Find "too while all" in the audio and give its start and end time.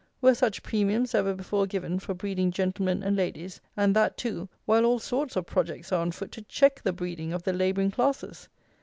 4.17-4.97